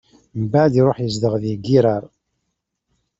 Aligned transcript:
Mbeɛd 0.41 0.73
iṛuḥ 0.79 0.97
izdeɣ 1.07 1.33
di 1.43 1.53
Girar. 1.65 2.03